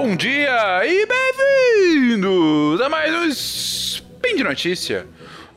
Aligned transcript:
Bom 0.00 0.14
dia 0.14 0.86
e 0.86 1.06
bem-vindos 1.06 2.80
a 2.80 2.88
mais 2.88 3.12
um 3.12 3.24
Spin 3.24 4.36
de 4.36 4.44
Notícia. 4.44 5.08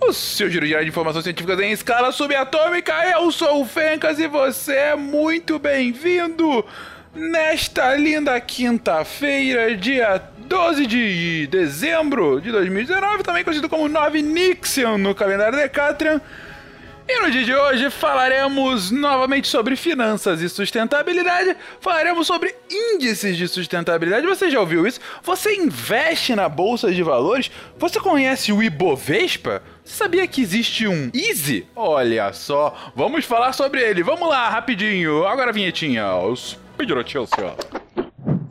O 0.01 0.11
seu 0.11 0.49
giro 0.49 0.65
de 0.65 0.73
informações 0.83 1.25
científicas 1.25 1.59
em 1.59 1.71
escala 1.71 2.11
subatômica. 2.11 2.91
Eu 3.11 3.31
sou 3.31 3.61
o 3.61 3.65
Fencas 3.67 4.17
e 4.17 4.25
você 4.27 4.73
é 4.73 4.95
muito 4.95 5.59
bem-vindo 5.59 6.65
nesta 7.13 7.95
linda 7.95 8.41
quinta-feira, 8.41 9.77
dia 9.77 10.19
12 10.39 10.87
de 10.87 11.45
dezembro 11.45 12.41
de 12.41 12.51
2019, 12.51 13.21
também 13.21 13.43
conhecido 13.43 13.69
como 13.69 13.87
9 13.87 14.23
Nixion 14.23 14.97
no 14.97 15.13
calendário 15.13 15.55
Decatrian. 15.55 16.19
E 17.13 17.19
no 17.19 17.29
dia 17.29 17.43
de 17.43 17.53
hoje 17.53 17.89
falaremos 17.89 18.89
novamente 18.89 19.45
sobre 19.45 19.75
finanças 19.75 20.39
e 20.39 20.47
sustentabilidade, 20.47 21.57
falaremos 21.81 22.25
sobre 22.25 22.55
índices 22.71 23.35
de 23.35 23.49
sustentabilidade. 23.49 24.25
Você 24.25 24.49
já 24.49 24.61
ouviu 24.61 24.87
isso? 24.87 25.01
Você 25.21 25.55
investe 25.55 26.33
na 26.33 26.47
bolsa 26.47 26.89
de 26.89 27.03
valores? 27.03 27.51
Você 27.77 27.99
conhece 27.99 28.53
o 28.53 28.63
Ibovespa? 28.63 29.61
Você 29.83 29.97
sabia 29.97 30.25
que 30.25 30.41
existe 30.41 30.87
um 30.87 31.11
Easy? 31.13 31.67
Olha 31.75 32.31
só, 32.31 32.93
vamos 32.95 33.25
falar 33.25 33.51
sobre 33.51 33.81
ele. 33.81 34.03
Vamos 34.03 34.29
lá, 34.29 34.47
rapidinho. 34.47 35.27
Agora 35.27 35.49
a 35.49 35.53
vinhetinha. 35.53 36.05
Speed 36.33 36.91
Notícias. 36.91 37.29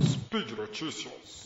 Speed 0.02 0.50
Notícias. 0.50 1.44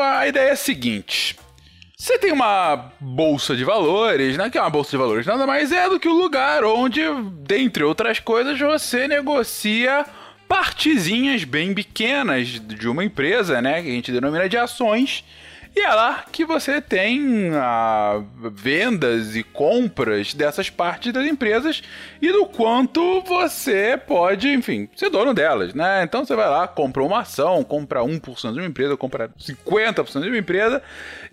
A 0.00 0.26
ideia 0.26 0.50
é 0.50 0.52
a 0.52 0.56
seguinte. 0.56 1.36
Você 1.96 2.18
tem 2.18 2.32
uma 2.32 2.92
bolsa 3.00 3.56
de 3.56 3.64
valores, 3.64 4.36
né? 4.36 4.50
Que 4.50 4.58
é 4.58 4.60
uma 4.60 4.68
bolsa 4.68 4.90
de 4.90 4.96
valores 4.96 5.26
nada 5.26 5.46
mais 5.46 5.72
é 5.72 5.88
do 5.88 5.98
que 5.98 6.08
o 6.08 6.12
lugar 6.12 6.64
onde, 6.64 7.00
dentre 7.46 7.82
outras 7.82 8.18
coisas, 8.18 8.58
você 8.58 9.08
negocia 9.08 10.04
partezinhas 10.48 11.44
bem 11.44 11.72
pequenas 11.72 12.48
de 12.48 12.88
uma 12.88 13.04
empresa, 13.04 13.62
né? 13.62 13.82
Que 13.82 13.88
a 13.88 13.92
gente 13.92 14.12
denomina 14.12 14.48
de 14.48 14.56
ações 14.56 15.24
e 15.76 15.80
é 15.80 15.92
lá 15.92 16.24
que 16.30 16.44
você 16.44 16.80
tem 16.80 17.50
a 17.54 18.22
vendas 18.52 19.34
e 19.34 19.42
compras 19.42 20.32
dessas 20.32 20.70
partes 20.70 21.12
das 21.12 21.26
empresas 21.26 21.82
e 22.22 22.30
do 22.30 22.46
quanto 22.46 23.20
você 23.22 23.98
pode, 24.06 24.48
enfim, 24.48 24.88
ser 24.94 25.10
dono 25.10 25.34
delas, 25.34 25.74
né? 25.74 26.04
Então 26.04 26.24
você 26.24 26.36
vai 26.36 26.48
lá, 26.48 26.68
compra 26.68 27.02
uma 27.02 27.20
ação, 27.20 27.64
compra 27.64 28.02
1% 28.02 28.52
de 28.52 28.60
uma 28.60 28.68
empresa, 28.68 28.96
compra 28.96 29.28
50% 29.36 30.22
de 30.22 30.28
uma 30.28 30.38
empresa, 30.38 30.80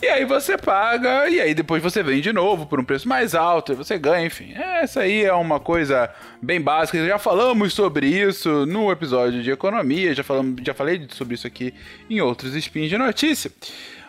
e 0.02 0.08
aí 0.08 0.26
você 0.26 0.58
paga, 0.58 1.30
e 1.30 1.40
aí 1.40 1.54
depois 1.54 1.84
você 1.84 2.02
vende 2.02 2.22
de 2.22 2.34
novo 2.34 2.66
por 2.66 2.80
um 2.80 2.84
preço 2.84 3.08
mais 3.08 3.36
alto, 3.36 3.74
e 3.74 3.76
você 3.76 4.00
ganha, 4.00 4.26
enfim. 4.26 4.54
Essa 4.56 5.02
aí 5.02 5.24
é 5.24 5.34
uma 5.34 5.60
coisa 5.60 6.10
bem 6.42 6.60
básica, 6.60 7.06
já 7.06 7.20
falamos 7.20 7.76
sobre 7.76 8.08
isso 8.08 8.66
no 8.66 8.92
episódio 8.92 9.44
de 9.44 9.52
economia, 9.52 10.16
já, 10.16 10.24
falamos, 10.24 10.56
já 10.64 10.74
falei 10.74 11.08
sobre 11.12 11.36
isso 11.36 11.46
aqui 11.46 11.76
em 12.10 12.22
outros 12.22 12.56
spins 12.56 12.90
de 12.90 12.98
notícia. 12.98 13.52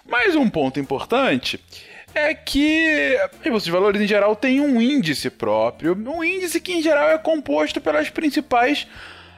Mas 0.08 0.34
um 0.34 0.48
ponto 0.48 0.80
importante 0.80 1.60
é 2.14 2.34
que 2.34 3.16
de 3.42 3.70
valores 3.70 4.00
em 4.00 4.06
geral 4.06 4.36
tem 4.36 4.60
um 4.60 4.80
índice 4.80 5.30
próprio, 5.30 5.94
um 5.94 6.22
índice 6.22 6.60
que 6.60 6.72
em 6.72 6.82
geral 6.82 7.08
é 7.08 7.18
composto 7.18 7.80
pelas 7.80 8.10
principais 8.10 8.86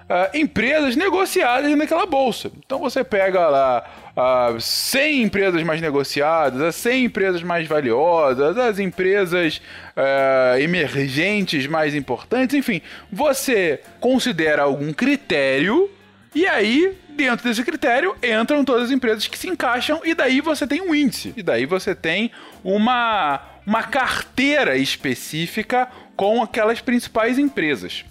uh, 0.05 0.37
empresas 0.37 0.97
negociadas 0.97 1.71
naquela 1.77 2.07
bolsa. 2.07 2.51
Então 2.65 2.79
você 2.79 3.05
pega 3.05 3.49
lá 3.49 3.85
uh, 4.17 4.21
ah, 4.21 4.57
100 4.59 5.23
empresas 5.23 5.63
mais 5.63 5.81
negociadas, 5.81 6.61
as 6.61 6.75
100 6.77 7.05
empresas 7.05 7.43
mais 7.43 7.67
valiosas, 7.67 8.57
as 8.59 8.79
empresas 8.79 9.61
uh, 9.97 10.59
emergentes 10.59 11.67
mais 11.67 11.95
importantes, 11.95 12.55
enfim, 12.55 12.81
você 13.11 13.81
considera 14.01 14.63
algum 14.63 14.93
critério 14.93 15.91
e 16.35 16.47
aí 16.47 16.97
dentro 17.11 17.49
desse 17.49 17.63
critério 17.63 18.17
entram 18.23 18.65
todas 18.65 18.85
as 18.85 18.91
empresas 18.91 19.27
que 19.27 19.39
se 19.39 19.49
encaixam 19.49 20.01
e 20.05 20.15
daí 20.15 20.41
você 20.41 20.67
tem 20.67 20.81
um 20.81 20.95
índice. 20.95 21.33
E 21.37 21.43
daí 21.43 21.65
você 21.67 21.95
tem 21.95 22.31
uma, 22.63 23.41
uma 23.67 23.83
carteira 23.83 24.77
específica 24.77 25.89
com 26.17 26.43
aquelas 26.43 26.81
principais 26.81 27.39
empresas. 27.39 28.05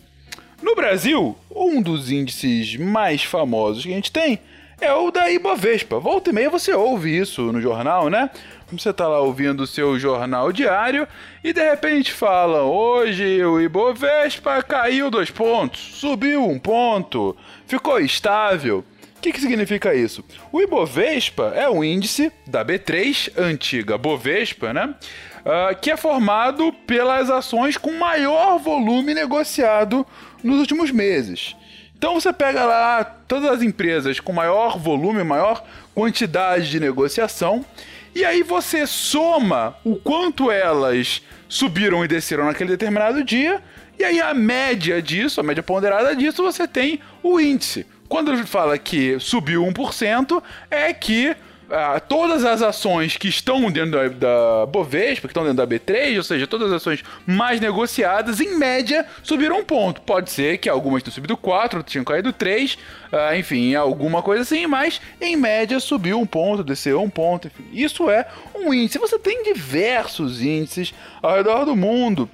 No 0.61 0.75
Brasil, 0.75 1.37
um 1.53 1.81
dos 1.81 2.09
índices 2.09 2.77
mais 2.77 3.23
famosos 3.23 3.83
que 3.83 3.91
a 3.91 3.95
gente 3.95 4.11
tem 4.11 4.39
é 4.79 4.91
o 4.93 5.11
da 5.11 5.29
Ibovespa. 5.31 5.99
Volta 5.99 6.29
e 6.29 6.33
meia 6.33 6.49
você 6.49 6.73
ouve 6.73 7.17
isso 7.17 7.41
no 7.51 7.61
jornal, 7.61 8.09
né? 8.09 8.29
Você 8.71 8.91
tá 8.91 9.07
lá 9.07 9.19
ouvindo 9.19 9.61
o 9.61 9.67
seu 9.67 9.99
jornal 9.99 10.51
diário 10.51 11.07
e 11.43 11.53
de 11.53 11.63
repente 11.63 12.11
fala: 12.11 12.63
hoje 12.63 13.43
o 13.43 13.61
Ibovespa 13.61 14.61
caiu 14.63 15.11
dois 15.11 15.29
pontos, 15.29 15.79
subiu 15.99 16.47
um 16.47 16.57
ponto, 16.57 17.35
ficou 17.65 17.99
estável 17.99 18.83
que, 19.23 19.31
que 19.31 19.39
significa 19.39 19.95
isso? 19.95 20.23
O 20.51 20.61
Ibovespa 20.61 21.53
é 21.55 21.69
um 21.69 21.81
índice 21.81 22.31
da 22.45 22.63
B3, 22.63 23.31
antiga 23.37 23.97
Bovespa, 23.97 24.73
né? 24.73 24.93
Uh, 25.39 25.79
que 25.79 25.89
é 25.89 25.97
formado 25.97 26.73
pelas 26.85 27.29
ações 27.29 27.77
com 27.77 27.93
maior 27.93 28.59
volume 28.59 29.13
negociado 29.13 30.05
nos 30.43 30.59
últimos 30.59 30.91
meses. 30.91 31.55
Então 32.03 32.19
você 32.19 32.33
pega 32.33 32.65
lá 32.65 33.01
todas 33.01 33.49
as 33.49 33.61
empresas 33.61 34.19
com 34.19 34.33
maior 34.33 34.77
volume, 34.77 35.23
maior 35.23 35.63
quantidade 35.95 36.69
de 36.69 36.77
negociação, 36.77 37.65
e 38.13 38.25
aí 38.25 38.43
você 38.43 38.85
soma 38.85 39.77
o 39.85 39.95
quanto 39.95 40.51
elas 40.51 41.21
subiram 41.47 42.03
e 42.03 42.07
desceram 42.09 42.43
naquele 42.43 42.71
determinado 42.71 43.23
dia, 43.23 43.63
e 43.97 44.03
aí 44.03 44.19
a 44.19 44.33
média 44.33 45.01
disso, 45.01 45.39
a 45.39 45.43
média 45.43 45.63
ponderada 45.63 46.13
disso, 46.13 46.43
você 46.43 46.67
tem 46.67 46.99
o 47.23 47.39
índice. 47.39 47.87
Quando 48.09 48.33
ele 48.33 48.43
fala 48.43 48.77
que 48.77 49.17
subiu 49.17 49.63
1%, 49.63 50.43
é 50.69 50.93
que 50.93 51.33
ah, 51.73 51.99
todas 51.99 52.45
as 52.45 52.61
ações 52.61 53.17
que 53.17 53.27
estão 53.27 53.71
dentro 53.71 53.91
da, 53.91 54.07
da, 54.07 54.65
Bovespa, 54.67 55.27
que 55.27 55.31
estão 55.31 55.43
dentro 55.43 55.57
da 55.57 55.67
B3, 55.67 56.17
ou 56.17 56.23
seja, 56.23 56.45
todas 56.45 56.67
as 56.67 56.75
ações 56.75 57.03
mais 57.25 57.59
negociadas, 57.59 58.39
em 58.39 58.55
média, 58.57 59.05
subiram 59.23 59.59
um 59.59 59.63
ponto. 59.63 59.99
Pode 60.01 60.29
ser 60.29 60.59
que 60.59 60.69
algumas 60.69 61.01
tenham 61.01 61.15
subido 61.15 61.35
4, 61.35 61.79
outras 61.79 61.91
tinham 61.91 62.05
caído 62.05 62.31
3, 62.31 62.77
ah, 63.11 63.35
enfim, 63.35 63.73
alguma 63.73 64.21
coisa 64.21 64.43
assim, 64.43 64.67
mas 64.67 65.01
em 65.19 65.35
média 65.35 65.79
subiu 65.79 66.19
um 66.19 66.27
ponto, 66.27 66.63
desceu 66.63 67.01
um 67.01 67.09
ponto, 67.09 67.47
enfim. 67.47 67.65
Isso 67.73 68.07
é 68.07 68.27
um 68.53 68.71
índice. 68.71 68.99
Você 68.99 69.17
tem 69.17 69.43
diversos 69.43 70.43
índices 70.43 70.93
ao 71.23 71.35
redor 71.35 71.65
do 71.65 71.75
mundo. 71.75 72.29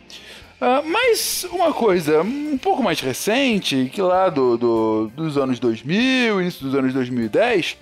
Uh, 0.59 0.85
mas 0.85 1.45
uma 1.53 1.71
coisa 1.71 2.21
um 2.21 2.57
pouco 2.57 2.83
mais 2.83 2.99
recente, 2.99 3.89
que 3.93 4.01
lá 4.01 4.27
do, 4.27 4.57
do, 4.57 5.11
dos 5.15 5.37
anos 5.37 5.57
2000, 5.57 6.41
início 6.41 6.65
dos 6.65 6.75
anos 6.75 6.93
2010, 6.93 7.77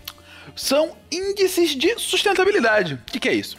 são 0.55 0.95
índices 1.11 1.75
de 1.75 1.99
sustentabilidade. 1.99 2.95
O 2.95 3.11
que, 3.11 3.19
que 3.19 3.29
é 3.29 3.33
isso? 3.33 3.57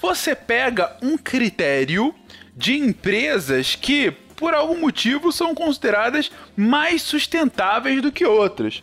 Você 0.00 0.34
pega 0.34 0.96
um 1.02 1.18
critério 1.18 2.14
de 2.56 2.76
empresas 2.76 3.74
que, 3.74 4.10
por 4.36 4.54
algum 4.54 4.80
motivo, 4.80 5.32
são 5.32 5.54
consideradas 5.54 6.30
mais 6.56 7.02
sustentáveis 7.02 8.00
do 8.00 8.12
que 8.12 8.24
outras. 8.24 8.82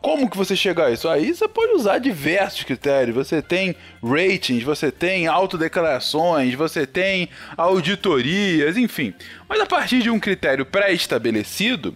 Como 0.00 0.28
que 0.28 0.36
você 0.36 0.56
chega 0.56 0.86
a 0.86 0.90
isso? 0.90 1.08
Aí 1.08 1.32
você 1.32 1.46
pode 1.46 1.72
usar 1.72 1.98
diversos 1.98 2.64
critérios. 2.64 3.14
Você 3.14 3.40
tem 3.40 3.76
ratings, 4.02 4.64
você 4.64 4.90
tem 4.90 5.28
autodeclarações, 5.28 6.54
você 6.54 6.86
tem 6.86 7.28
auditorias, 7.56 8.76
enfim. 8.76 9.14
Mas 9.48 9.60
a 9.60 9.66
partir 9.66 10.02
de 10.02 10.10
um 10.10 10.18
critério 10.18 10.66
pré-estabelecido, 10.66 11.94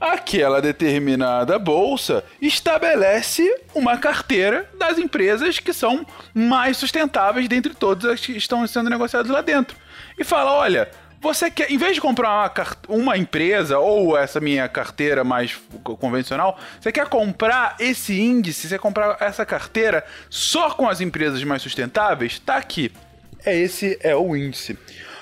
aquela 0.00 0.60
determinada 0.60 1.58
bolsa 1.58 2.24
estabelece 2.40 3.62
uma 3.74 3.96
carteira 3.98 4.68
das 4.78 4.98
empresas 4.98 5.58
que 5.58 5.72
são 5.72 6.06
mais 6.32 6.76
sustentáveis 6.76 7.48
dentre 7.48 7.74
todas 7.74 8.10
as 8.10 8.20
que 8.20 8.36
estão 8.36 8.66
sendo 8.66 8.90
negociadas 8.90 9.30
lá 9.30 9.40
dentro. 9.40 9.76
E 10.18 10.24
fala: 10.24 10.52
olha, 10.52 10.88
você 11.20 11.50
quer, 11.50 11.70
em 11.70 11.76
vez 11.76 11.94
de 11.94 12.00
comprar 12.00 12.28
uma, 12.28 12.96
uma 13.00 13.18
empresa 13.18 13.78
ou 13.78 14.16
essa 14.16 14.40
minha 14.40 14.68
carteira 14.68 15.24
mais 15.24 15.58
convencional, 15.82 16.58
você 16.80 16.92
quer 16.92 17.08
comprar 17.08 17.76
esse 17.80 18.20
índice, 18.20 18.68
você 18.68 18.76
quer 18.76 18.80
comprar 18.80 19.16
essa 19.20 19.44
carteira 19.44 20.04
só 20.30 20.70
com 20.70 20.88
as 20.88 21.00
empresas 21.00 21.42
mais 21.42 21.62
sustentáveis? 21.62 22.38
Tá 22.38 22.56
aqui. 22.56 22.92
É 23.44 23.56
esse 23.56 23.98
é 24.00 24.14
o 24.14 24.36
índice. 24.36 24.78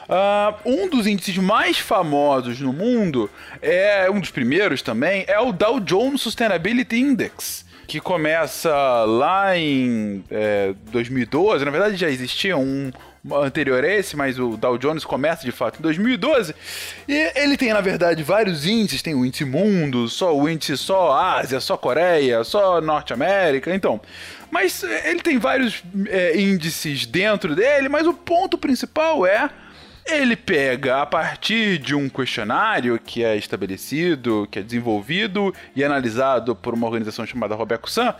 Uh, 0.08 0.55
um 0.64 0.88
dos 0.88 1.06
índices 1.06 1.37
mais 1.38 1.79
famosos 1.79 2.61
no 2.61 2.73
mundo, 2.73 3.29
é 3.61 4.08
um 4.11 4.20
dos 4.20 4.31
primeiros 4.31 4.82
também, 4.82 5.25
é 5.26 5.41
o 5.41 5.53
Dow 5.53 5.81
Jones 5.81 6.20
Sustainability 6.20 6.97
Index 6.97 7.67
que 7.87 8.00
começa 8.00 8.75
lá 9.05 9.56
em 9.56 10.25
é, 10.29 10.75
2012. 10.91 11.64
Na 11.64 11.70
verdade, 11.70 11.97
já 11.97 12.11
existia 12.11 12.56
um, 12.56 12.91
anterior 13.35 13.85
a 13.85 13.88
esse, 13.88 14.17
mas 14.17 14.38
o 14.38 14.56
Dow 14.56 14.79
Jones 14.79 15.05
começa 15.05 15.44
de 15.44 15.53
fato 15.53 15.79
em 15.79 15.82
2012. 15.82 16.55
E 17.09 17.32
ele 17.35 17.56
tem, 17.56 17.73
na 17.73 17.81
verdade, 17.81 18.23
vários 18.23 18.67
índices. 18.67 19.02
Tem 19.02 19.14
o 19.14 19.25
índice 19.25 19.44
mundo, 19.44 20.09
só 20.09 20.37
o 20.37 20.49
índice 20.49 20.76
só 20.76 21.12
Ásia, 21.12 21.61
só 21.61 21.76
Coreia, 21.76 22.44
só 22.44 22.81
Norte 22.81 23.12
América. 23.12 23.75
Então, 23.75 24.00
mas 24.50 24.85
eh, 24.85 25.11
ele 25.11 25.20
tem 25.20 25.38
vários 25.38 25.82
é, 26.09 26.41
índices 26.41 27.06
dentro 27.06 27.55
dele, 27.55 27.88
mas 27.88 28.06
o 28.06 28.14
ponto 28.14 28.56
principal 28.56 29.26
é 29.26 29.50
ele 30.06 30.37
pega 30.37 31.03
a 31.03 31.06
partir 31.06 31.79
de 31.79 31.94
um 31.94 32.08
questionário 32.08 32.99
que 32.99 33.25
é 33.25 33.37
estabelecido, 33.37 34.47
que 34.50 34.61
é 34.61 34.62
desenvolvido 34.62 35.53
e 35.75 35.82
analisado 35.82 36.55
por 36.55 36.75
uma 36.75 36.87
organização 36.87 37.26
chamada 37.26 37.55
Robeco-San. 37.55 38.14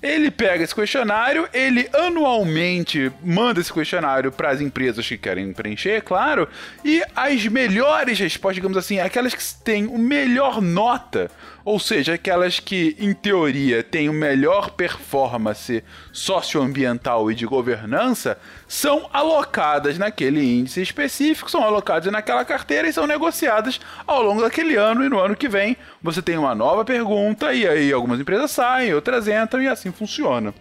Ele 0.00 0.30
pega 0.30 0.62
esse 0.62 0.74
questionário, 0.74 1.48
ele 1.52 1.88
anualmente 1.92 3.10
manda 3.22 3.60
esse 3.60 3.72
questionário 3.72 4.30
para 4.30 4.50
as 4.50 4.60
empresas 4.60 5.06
que 5.06 5.18
querem 5.18 5.52
preencher, 5.52 6.02
claro, 6.02 6.48
e 6.84 7.02
as 7.14 7.46
melhores 7.46 8.18
respostas, 8.18 8.56
digamos 8.56 8.78
assim, 8.78 9.00
aquelas 9.00 9.34
que 9.34 9.42
têm 9.64 9.86
o 9.86 9.98
melhor 9.98 10.62
nota 10.62 11.30
ou 11.64 11.78
seja, 11.78 12.14
aquelas 12.14 12.58
que, 12.58 12.96
em 12.98 13.12
teoria, 13.12 13.82
têm 13.82 14.08
o 14.08 14.12
melhor 14.12 14.70
performance 14.70 15.82
socioambiental 16.12 17.30
e 17.30 17.34
de 17.34 17.46
governança, 17.46 18.38
são 18.66 19.08
alocadas 19.12 19.98
naquele 19.98 20.42
índice 20.42 20.82
específico, 20.82 21.50
são 21.50 21.62
alocadas 21.62 22.10
naquela 22.12 22.44
carteira 22.44 22.88
e 22.88 22.92
são 22.92 23.06
negociadas 23.06 23.80
ao 24.06 24.22
longo 24.22 24.42
daquele 24.42 24.76
ano 24.76 25.04
e 25.04 25.08
no 25.08 25.20
ano 25.20 25.36
que 25.36 25.48
vem 25.48 25.76
você 26.02 26.20
tem 26.20 26.36
uma 26.36 26.54
nova 26.54 26.84
pergunta 26.84 27.52
e 27.54 27.66
aí 27.66 27.92
algumas 27.92 28.18
empresas 28.18 28.50
saem, 28.50 28.94
outras 28.94 29.28
entram 29.28 29.62
e 29.62 29.68
assim 29.68 29.92
funciona. 29.92 30.52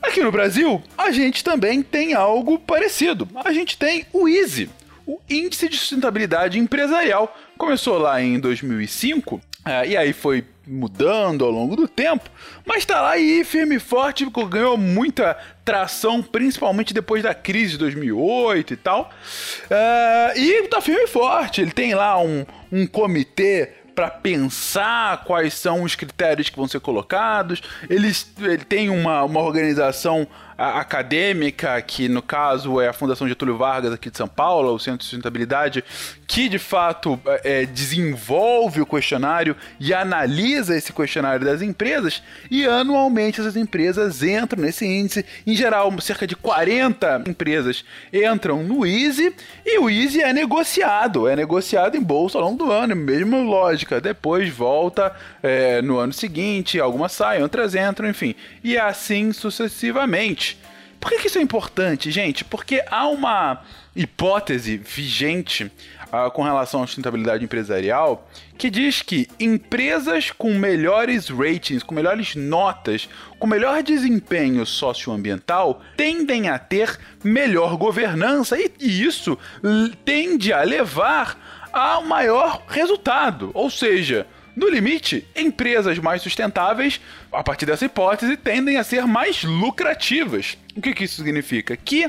Aqui 0.00 0.22
no 0.22 0.30
Brasil, 0.30 0.82
a 0.98 1.10
gente 1.10 1.42
também 1.42 1.82
tem 1.82 2.12
algo 2.12 2.58
parecido. 2.58 3.26
A 3.42 3.54
gente 3.54 3.78
tem 3.78 4.04
o 4.12 4.28
Easy, 4.28 4.68
o 5.06 5.18
Índice 5.28 5.66
de 5.66 5.78
Sustentabilidade 5.78 6.58
Empresarial. 6.58 7.34
Começou 7.56 7.96
lá 7.96 8.20
em 8.20 8.38
2005 8.38 9.40
é, 9.64 9.88
e 9.88 9.96
aí 9.96 10.12
foi 10.12 10.44
mudando 10.66 11.44
ao 11.44 11.50
longo 11.50 11.76
do 11.76 11.86
tempo, 11.86 12.28
mas 12.66 12.84
tá 12.84 13.00
lá 13.00 13.10
aí 13.10 13.44
firme 13.44 13.76
e 13.76 13.80
forte, 13.80 14.26
ganhou 14.48 14.76
muita 14.76 15.36
tração, 15.64 16.22
principalmente 16.22 16.94
depois 16.94 17.22
da 17.22 17.34
crise 17.34 17.72
de 17.72 17.78
2008 17.78 18.72
e 18.72 18.76
tal. 18.76 19.10
É, 19.68 20.32
e 20.36 20.68
tá 20.68 20.80
firme 20.80 21.04
e 21.04 21.08
forte, 21.08 21.60
ele 21.60 21.70
tem 21.70 21.94
lá 21.94 22.20
um, 22.20 22.44
um 22.72 22.86
comitê 22.86 23.72
para 23.94 24.10
pensar 24.10 25.24
quais 25.24 25.54
são 25.54 25.84
os 25.84 25.94
critérios 25.94 26.48
que 26.48 26.56
vão 26.56 26.66
ser 26.66 26.80
colocados. 26.80 27.62
Eles, 27.88 28.32
ele 28.40 28.64
tem 28.64 28.90
uma, 28.90 29.22
uma 29.22 29.40
organização 29.40 30.26
acadêmica, 30.56 31.80
que 31.82 32.08
no 32.08 32.22
caso 32.22 32.80
é 32.80 32.88
a 32.88 32.92
Fundação 32.92 33.28
Getúlio 33.28 33.56
Vargas 33.56 33.92
aqui 33.92 34.10
de 34.10 34.16
São 34.16 34.28
Paulo, 34.28 34.72
o 34.72 34.78
Centro 34.78 34.98
de 34.98 35.04
Sustentabilidade, 35.04 35.84
que 36.26 36.48
de 36.48 36.58
fato 36.58 37.20
é, 37.42 37.66
desenvolve 37.66 38.80
o 38.80 38.86
questionário 38.86 39.56
e 39.78 39.92
analisa 39.92 40.76
esse 40.76 40.92
questionário 40.92 41.44
das 41.44 41.62
empresas, 41.62 42.22
e 42.50 42.64
anualmente 42.64 43.40
essas 43.40 43.56
empresas 43.56 44.22
entram 44.22 44.62
nesse 44.62 44.86
índice. 44.86 45.24
Em 45.46 45.54
geral, 45.54 45.92
cerca 46.00 46.26
de 46.26 46.36
40 46.36 47.24
empresas 47.26 47.84
entram 48.12 48.62
no 48.62 48.86
Easy, 48.86 49.34
e 49.64 49.78
o 49.78 49.90
Easy 49.90 50.22
é 50.22 50.32
negociado, 50.32 51.28
é 51.28 51.36
negociado 51.36 51.96
em 51.96 52.02
bolsa 52.02 52.38
ao 52.38 52.44
longo 52.44 52.64
do 52.64 52.72
ano, 52.72 52.94
mesma 52.94 53.38
lógica. 53.38 54.00
Depois 54.00 54.48
volta 54.48 55.14
é, 55.42 55.82
no 55.82 55.98
ano 55.98 56.12
seguinte, 56.12 56.80
algumas 56.80 57.12
saem, 57.12 57.42
outras 57.42 57.74
entram, 57.74 58.08
enfim, 58.08 58.34
e 58.62 58.78
assim 58.78 59.32
sucessivamente. 59.32 60.43
Por 61.04 61.10
que, 61.10 61.26
isso 61.26 61.36
é 61.36 61.42
importante, 61.42 62.10
gente? 62.10 62.46
Porque 62.46 62.82
há 62.90 63.06
uma 63.08 63.60
hipótese 63.94 64.78
vigente 64.78 65.64
uh, 65.64 66.30
com 66.30 66.42
relação 66.42 66.82
à 66.82 66.86
sustentabilidade 66.86 67.44
empresarial 67.44 68.26
que 68.56 68.70
diz 68.70 69.02
que 69.02 69.28
empresas 69.38 70.30
com 70.30 70.54
melhores 70.54 71.28
ratings, 71.28 71.82
com 71.82 71.94
melhores 71.94 72.34
notas, 72.34 73.06
com 73.38 73.46
melhor 73.46 73.82
desempenho 73.82 74.64
socioambiental 74.64 75.82
tendem 75.94 76.48
a 76.48 76.58
ter 76.58 76.98
melhor 77.22 77.76
governança 77.76 78.58
e, 78.58 78.72
e 78.80 79.04
isso 79.04 79.38
tende 80.06 80.54
a 80.54 80.62
levar 80.62 81.68
a 81.70 82.00
maior 82.00 82.62
resultado. 82.66 83.50
Ou 83.52 83.68
seja, 83.68 84.26
no 84.56 84.68
limite, 84.68 85.26
empresas 85.34 85.98
mais 85.98 86.22
sustentáveis, 86.22 87.00
a 87.32 87.42
partir 87.42 87.66
dessa 87.66 87.84
hipótese, 87.84 88.36
tendem 88.36 88.76
a 88.76 88.84
ser 88.84 89.06
mais 89.06 89.42
lucrativas. 89.42 90.56
O 90.76 90.80
que, 90.80 90.94
que 90.94 91.04
isso 91.04 91.16
significa? 91.16 91.76
Que 91.76 92.08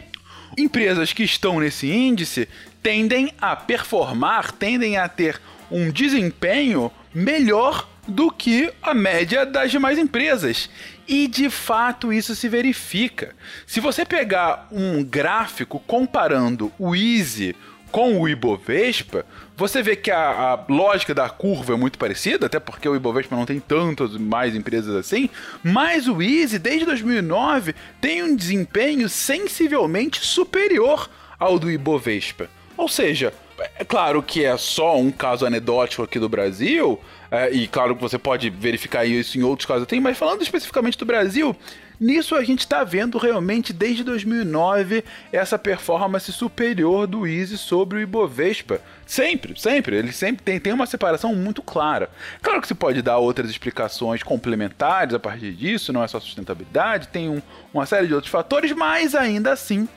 empresas 0.57 1.11
que 1.11 1.23
estão 1.23 1.59
nesse 1.59 1.91
índice 1.91 2.47
tendem 2.83 3.33
a 3.41 3.55
performar, 3.55 4.51
tendem 4.51 4.97
a 4.97 5.09
ter 5.09 5.41
um 5.71 5.89
desempenho 5.89 6.91
melhor 7.13 7.89
do 8.07 8.31
que 8.31 8.71
a 8.81 8.93
média 8.93 9.45
das 9.45 9.71
demais 9.71 9.97
empresas. 9.97 10.69
E 11.07 11.27
de 11.27 11.49
fato 11.49 12.13
isso 12.13 12.35
se 12.35 12.47
verifica. 12.47 13.35
Se 13.65 13.79
você 13.79 14.05
pegar 14.05 14.67
um 14.71 15.03
gráfico 15.03 15.79
comparando 15.79 16.71
o 16.77 16.95
Easy 16.95 17.55
com 17.95 18.19
o 18.19 18.27
Ibovespa, 18.27 19.25
você 19.55 19.81
vê 19.81 19.95
que 19.95 20.11
a, 20.11 20.51
a, 20.51 20.65
lógica 20.67 21.15
da 21.15 21.29
curva 21.29 21.75
é 21.75 21.77
muito 21.77 21.97
parecida, 21.97 22.45
até 22.45 22.59
porque 22.59 22.89
o 22.89 22.93
Ibovespa 22.93 23.37
não 23.37 23.45
tem 23.45 23.57
tantas 23.57 24.17
mais 24.17 24.53
empresas 24.53 24.93
assim, 24.93 25.29
mas 25.63 26.05
o 26.05 26.21
Easy, 26.21 26.59
desde 26.59 26.85
2009, 26.85 27.73
tem 28.01 28.21
um 28.21 28.35
desempenho 28.35 29.07
sensivelmente 29.07 30.19
superior 30.19 31.09
ao 31.39 31.57
do 31.57 31.71
Ibovespa. 31.71 32.49
Ou 32.75 32.89
seja, 32.89 33.33
é 33.79 33.85
claro 33.85 34.21
que 34.21 34.43
é 34.43 34.57
só 34.57 34.99
um 34.99 35.09
caso 35.09 35.45
anedótico 35.45 36.03
aqui 36.03 36.19
do 36.19 36.27
Brasil, 36.27 36.99
é, 37.31 37.49
e 37.49 37.65
claro 37.65 37.95
que 37.95 38.01
você 38.01 38.19
pode 38.19 38.49
verificar 38.49 39.05
isso 39.05 39.37
em 39.37 39.43
outros 39.43 39.65
casos 39.65 39.87
tem, 39.87 40.01
mas 40.01 40.17
falando 40.17 40.41
especificamente 40.41 40.97
do 40.97 41.05
Brasil, 41.05 41.55
Nisso 41.99 42.35
a 42.35 42.43
gente 42.43 42.59
está 42.59 42.83
vendo 42.83 43.17
realmente 43.17 43.71
desde 43.71 44.03
2009 44.03 45.03
essa 45.31 45.57
performance 45.57 46.31
superior 46.31 47.07
do 47.07 47.25
Easy 47.25 47.57
sobre 47.57 47.97
o 47.97 48.01
Ibovespa. 48.01 48.81
Sempre, 49.05 49.59
sempre. 49.59 49.95
Ele 49.95 50.11
sempre 50.11 50.43
tem, 50.43 50.59
tem 50.59 50.73
uma 50.73 50.85
separação 50.85 51.33
muito 51.35 51.61
clara. 51.61 52.09
Claro 52.41 52.61
que 52.61 52.67
se 52.67 52.75
pode 52.75 53.01
dar 53.01 53.17
outras 53.17 53.49
explicações 53.49 54.23
complementares 54.23 55.13
a 55.13 55.19
partir 55.19 55.53
disso, 55.53 55.93
não 55.93 56.03
é 56.03 56.07
só 56.07 56.19
sustentabilidade, 56.19 57.07
tem 57.09 57.29
um, 57.29 57.41
uma 57.73 57.85
série 57.85 58.07
de 58.07 58.13
outros 58.13 58.31
fatores, 58.31 58.71
mas 58.71 59.15
ainda 59.15 59.51
assim 59.51 59.87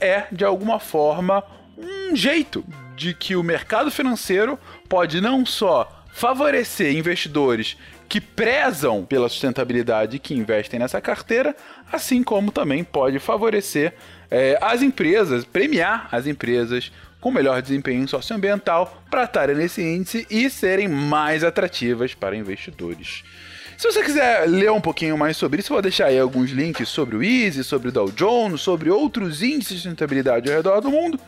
é, 0.00 0.26
de 0.30 0.44
alguma 0.44 0.78
forma, 0.78 1.42
um 1.76 2.14
jeito 2.14 2.64
de 2.96 3.14
que 3.14 3.36
o 3.36 3.42
mercado 3.42 3.90
financeiro 3.90 4.58
pode 4.88 5.20
não 5.20 5.44
só 5.44 6.04
favorecer 6.10 6.96
investidores 6.96 7.76
que 8.08 8.20
prezam 8.20 9.04
pela 9.04 9.28
sustentabilidade 9.28 10.16
e 10.16 10.18
que 10.18 10.34
investem 10.34 10.80
nessa 10.80 11.00
carteira, 11.00 11.54
assim 11.92 12.22
como 12.22 12.50
também 12.50 12.82
pode 12.82 13.18
favorecer 13.18 13.94
é, 14.30 14.58
as 14.60 14.82
empresas, 14.82 15.44
premiar 15.44 16.08
as 16.10 16.26
empresas 16.26 16.90
com 17.20 17.30
melhor 17.30 17.60
desempenho 17.60 18.06
socioambiental 18.08 19.02
para 19.10 19.24
estarem 19.24 19.56
nesse 19.56 19.82
índice 19.82 20.26
e 20.30 20.48
serem 20.48 20.88
mais 20.88 21.44
atrativas 21.44 22.14
para 22.14 22.36
investidores. 22.36 23.24
Se 23.76 23.92
você 23.92 24.02
quiser 24.02 24.48
ler 24.48 24.72
um 24.72 24.80
pouquinho 24.80 25.16
mais 25.16 25.36
sobre 25.36 25.60
isso, 25.60 25.72
vou 25.72 25.82
deixar 25.82 26.06
aí 26.06 26.18
alguns 26.18 26.50
links 26.50 26.88
sobre 26.88 27.16
o 27.16 27.22
Easy, 27.22 27.62
sobre 27.62 27.90
o 27.90 27.92
Dow 27.92 28.10
Jones, 28.10 28.60
sobre 28.60 28.90
outros 28.90 29.42
índices 29.42 29.76
de 29.76 29.82
sustentabilidade 29.82 30.48
ao 30.48 30.56
redor 30.56 30.80
do 30.80 30.90
mundo. 30.90 31.20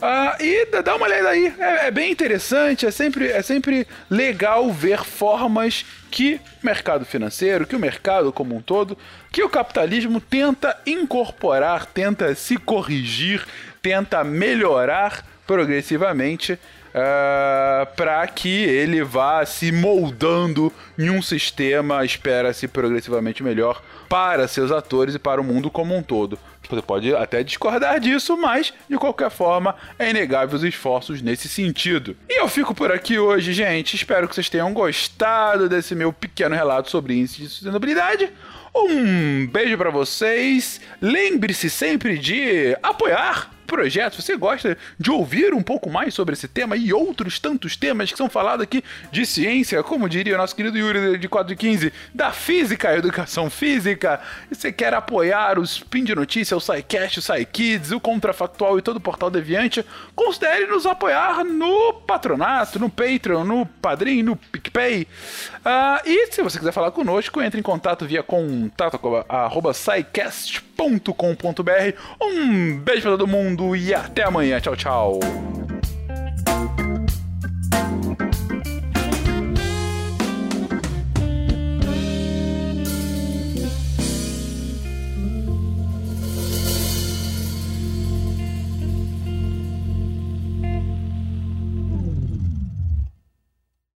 Uh, 0.00 0.42
e 0.42 0.82
dá 0.82 0.96
uma 0.96 1.04
olhada 1.04 1.28
aí, 1.28 1.52
é, 1.58 1.88
é, 1.88 1.90
bem 1.90 2.10
interessante, 2.10 2.86
é 2.86 2.90
sempre, 2.90 3.28
é 3.28 3.42
sempre 3.42 3.86
legal 4.08 4.72
ver 4.72 5.04
formas 5.04 5.84
que 6.10 6.40
o 6.62 6.66
mercado 6.66 7.04
financeiro, 7.04 7.66
que 7.66 7.76
o 7.76 7.78
mercado 7.78 8.32
como 8.32 8.56
um 8.56 8.62
todo, 8.62 8.96
que 9.30 9.42
o 9.42 9.48
capitalismo 9.48 10.18
tenta 10.18 10.74
incorporar, 10.86 11.84
tenta 11.84 12.34
se 12.34 12.56
corrigir, 12.56 13.46
tenta 13.82 14.24
melhorar 14.24 15.22
progressivamente 15.50 16.52
uh, 16.52 16.58
ah, 16.94 17.88
para 17.96 18.24
que 18.28 18.62
ele 18.62 19.02
vá 19.02 19.44
se 19.44 19.72
moldando 19.72 20.72
em 20.96 21.10
um 21.10 21.20
sistema, 21.20 22.04
espera-se 22.04 22.68
progressivamente 22.68 23.42
melhor 23.42 23.82
para 24.08 24.46
seus 24.46 24.70
atores 24.70 25.16
e 25.16 25.18
para 25.18 25.40
o 25.40 25.44
mundo 25.44 25.68
como 25.68 25.96
um 25.96 26.04
todo. 26.04 26.38
Você 26.68 26.82
pode 26.82 27.12
até 27.16 27.42
discordar 27.42 27.98
disso, 27.98 28.36
mas 28.36 28.72
de 28.88 28.96
qualquer 28.96 29.28
forma 29.28 29.74
é 29.98 30.10
inegável 30.10 30.56
os 30.56 30.62
esforços 30.62 31.20
nesse 31.20 31.48
sentido. 31.48 32.16
E 32.28 32.40
eu 32.40 32.46
fico 32.46 32.72
por 32.72 32.92
aqui 32.92 33.18
hoje, 33.18 33.52
gente. 33.52 33.96
Espero 33.96 34.28
que 34.28 34.34
vocês 34.36 34.48
tenham 34.48 34.72
gostado 34.72 35.68
desse 35.68 35.96
meu 35.96 36.12
pequeno 36.12 36.54
relato 36.54 36.88
sobre 36.88 37.18
índice 37.18 37.42
de 37.42 37.48
sustentabilidade. 37.48 38.30
Um 38.72 39.48
beijo 39.48 39.76
para 39.76 39.90
vocês. 39.90 40.80
Lembre-se 41.02 41.68
sempre 41.68 42.16
de 42.18 42.76
apoiar 42.80 43.50
projeto, 43.70 44.20
você 44.20 44.36
gosta 44.36 44.76
de 44.98 45.12
ouvir 45.12 45.54
um 45.54 45.62
pouco 45.62 45.88
mais 45.88 46.12
sobre 46.12 46.32
esse 46.34 46.48
tema 46.48 46.76
e 46.76 46.92
outros 46.92 47.38
tantos 47.38 47.76
temas 47.76 48.10
que 48.10 48.18
são 48.18 48.28
falados 48.28 48.64
aqui 48.64 48.82
de 49.12 49.24
ciência, 49.24 49.80
como 49.84 50.08
diria 50.08 50.34
o 50.34 50.38
nosso 50.38 50.56
querido 50.56 50.76
Yuri 50.76 51.16
de 51.16 51.28
415, 51.28 51.92
da 52.12 52.32
física, 52.32 52.92
educação 52.96 53.48
física, 53.48 54.20
e 54.50 54.56
você 54.56 54.72
quer 54.72 54.92
apoiar 54.92 55.56
o 55.56 55.62
Spin 55.62 56.02
de 56.02 56.16
Notícia, 56.16 56.56
o 56.56 56.60
SciCast, 56.60 57.20
o 57.20 57.22
SciKids, 57.22 57.92
o 57.92 58.00
Contrafactual 58.00 58.76
e 58.76 58.82
todo 58.82 58.96
o 58.96 59.00
Portal 59.00 59.30
Deviante, 59.30 59.86
considere 60.16 60.66
nos 60.66 60.84
apoiar 60.84 61.44
no 61.44 61.92
Patronato, 61.92 62.80
no 62.80 62.90
Patreon, 62.90 63.44
no 63.44 63.66
Padrim, 63.66 64.24
no 64.24 64.34
PicPay. 64.34 65.06
Uh, 65.58 66.08
e 66.08 66.32
se 66.32 66.42
você 66.42 66.58
quiser 66.58 66.72
falar 66.72 66.90
conosco, 66.90 67.40
entre 67.40 67.60
em 67.60 67.62
contato 67.62 68.04
via 68.04 68.22
contato 68.22 68.98
arroba 69.28 69.72
scicast.com.br. 69.72 70.69
Um 72.20 72.78
beijo 72.78 73.02
para 73.02 73.10
todo 73.10 73.26
mundo 73.26 73.76
e 73.76 73.92
até 73.94 74.24
amanhã. 74.24 74.58
Tchau, 74.60 74.76
tchau. 74.76 75.20